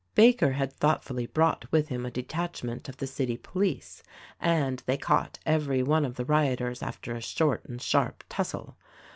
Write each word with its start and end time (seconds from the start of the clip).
Baker 0.15 0.53
had 0.53 0.73
thoughtfully 0.73 1.27
brought 1.27 1.71
with 1.71 1.89
him 1.89 2.07
a 2.07 2.09
detachment 2.09 2.89
of 2.89 2.97
the 2.97 3.05
city 3.05 3.37
police, 3.37 4.01
and 4.39 4.81
they 4.87 4.97
caught 4.97 5.37
every 5.45 5.83
one 5.83 6.05
of 6.05 6.15
the 6.15 6.25
rioters 6.25 6.81
after 6.81 7.13
a 7.13 7.21
short 7.21 7.65
and 7.65 7.79
sharp 7.79 8.23
tussle. 8.27 8.75